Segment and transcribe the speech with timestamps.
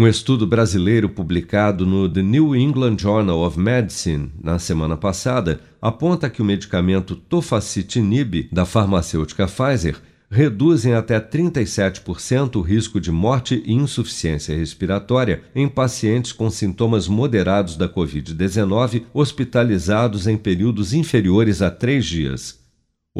[0.00, 6.30] Um estudo brasileiro publicado no The New England Journal of Medicine na semana passada aponta
[6.30, 13.62] que o medicamento tofacitinib da farmacêutica Pfizer reduz em até 37% o risco de morte
[13.66, 21.70] e insuficiência respiratória em pacientes com sintomas moderados da Covid-19 hospitalizados em períodos inferiores a
[21.70, 22.59] três dias.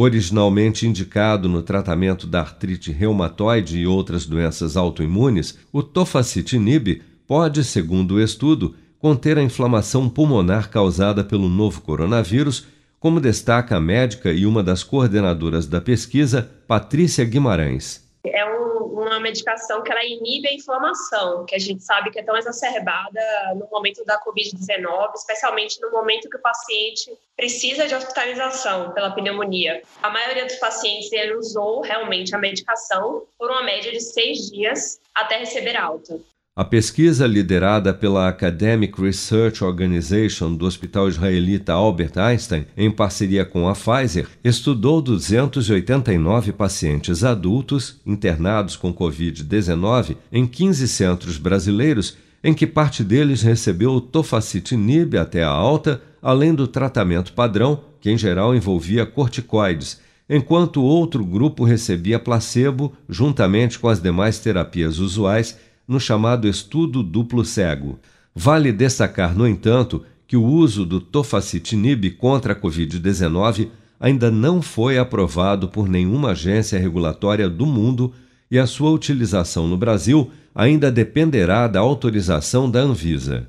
[0.02, 8.14] Originalmente indicado no tratamento da artrite reumatoide e outras doenças autoimunes, o tofacitinib pode, segundo
[8.14, 12.66] o estudo, conter a inflamação pulmonar causada pelo novo coronavírus,
[12.98, 18.09] como destaca a médica e uma das coordenadoras da pesquisa, Patrícia Guimarães.
[18.24, 22.22] É um, uma medicação que ela inibe a inflamação, que a gente sabe que é
[22.22, 23.20] tão exacerbada
[23.56, 29.82] no momento da Covid-19, especialmente no momento que o paciente precisa de hospitalização pela pneumonia.
[30.02, 35.38] A maioria dos pacientes usou realmente a medicação por uma média de seis dias até
[35.38, 36.20] receber alta.
[36.60, 43.66] A pesquisa liderada pela Academic Research Organization do Hospital Israelita Albert Einstein, em parceria com
[43.66, 52.66] a Pfizer, estudou 289 pacientes adultos internados com Covid-19 em 15 centros brasileiros, em que
[52.66, 59.06] parte deles recebeu tofacitinib até a alta, além do tratamento padrão, que em geral envolvia
[59.06, 59.98] corticoides,
[60.28, 65.56] enquanto outro grupo recebia placebo juntamente com as demais terapias usuais
[65.90, 67.98] no chamado estudo duplo cego.
[68.32, 74.98] Vale destacar, no entanto, que o uso do tofacitinib contra a Covid-19 ainda não foi
[74.98, 78.12] aprovado por nenhuma agência regulatória do mundo
[78.48, 83.48] e a sua utilização no Brasil ainda dependerá da autorização da Anvisa.